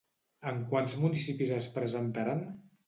[0.51, 2.47] En quants municipis es presentaran?